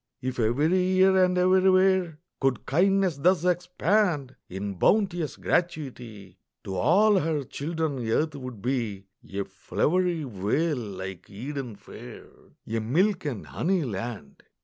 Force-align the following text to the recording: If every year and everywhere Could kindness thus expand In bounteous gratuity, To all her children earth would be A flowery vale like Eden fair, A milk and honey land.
If 0.19 0.39
every 0.39 0.81
year 0.81 1.23
and 1.23 1.37
everywhere 1.37 2.17
Could 2.39 2.65
kindness 2.65 3.17
thus 3.17 3.45
expand 3.45 4.35
In 4.49 4.73
bounteous 4.73 5.35
gratuity, 5.37 6.39
To 6.63 6.75
all 6.75 7.19
her 7.19 7.43
children 7.43 7.99
earth 8.09 8.33
would 8.35 8.63
be 8.63 9.05
A 9.31 9.43
flowery 9.45 10.23
vale 10.23 10.75
like 10.77 11.29
Eden 11.29 11.75
fair, 11.75 12.25
A 12.65 12.79
milk 12.79 13.25
and 13.25 13.45
honey 13.45 13.83
land. 13.83 14.41